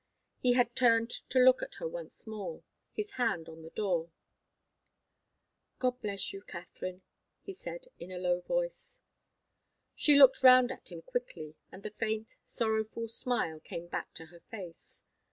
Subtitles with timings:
[0.39, 4.09] He had turned to look at her once more, his hand on the door.
[5.77, 7.03] "God bless you Katharine,"
[7.43, 8.99] he said, in a low voice.
[9.95, 14.39] She looked round at him quickly, and the faint, sorrowful smile came back to her
[14.49, 15.03] face.